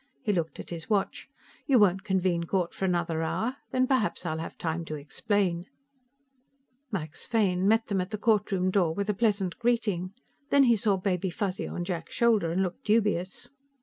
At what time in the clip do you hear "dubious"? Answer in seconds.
12.83-13.51